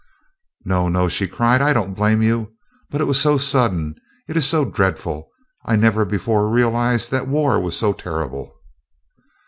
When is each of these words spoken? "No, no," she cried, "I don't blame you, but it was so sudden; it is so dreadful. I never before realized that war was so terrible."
"No, 0.65 0.89
no," 0.89 1.07
she 1.07 1.27
cried, 1.27 1.61
"I 1.61 1.73
don't 1.73 1.93
blame 1.93 2.23
you, 2.23 2.55
but 2.89 3.01
it 3.01 3.03
was 3.03 3.21
so 3.21 3.37
sudden; 3.37 3.93
it 4.27 4.35
is 4.35 4.47
so 4.47 4.65
dreadful. 4.65 5.29
I 5.63 5.75
never 5.75 6.05
before 6.05 6.49
realized 6.49 7.11
that 7.11 7.27
war 7.27 7.59
was 7.61 7.77
so 7.77 7.93
terrible." 7.93 8.51